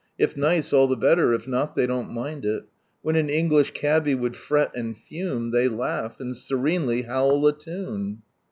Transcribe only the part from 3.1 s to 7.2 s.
an English cabby woulil fret and fume They laugh, and serenely